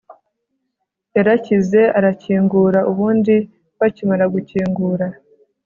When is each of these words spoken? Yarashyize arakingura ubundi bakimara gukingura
Yarashyize 1.15 1.81
arakingura 1.97 2.79
ubundi 2.91 3.35
bakimara 3.79 4.25
gukingura 4.33 5.05